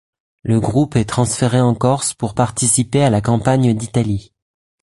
Le 0.41 0.59
groupe 0.59 0.95
est 0.95 1.05
transféré 1.05 1.61
en 1.61 1.75
Corse 1.75 2.15
pour 2.15 2.33
participer 2.33 3.03
à 3.03 3.11
la 3.11 3.21
campagne 3.21 3.75
d'Italie. 3.75 4.33